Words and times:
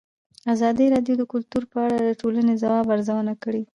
ازادي 0.53 0.85
راډیو 0.93 1.15
د 1.19 1.23
کلتور 1.33 1.63
په 1.71 1.77
اړه 1.85 1.97
د 2.03 2.09
ټولنې 2.21 2.53
د 2.57 2.59
ځواب 2.63 2.85
ارزونه 2.95 3.33
کړې. 3.43 3.63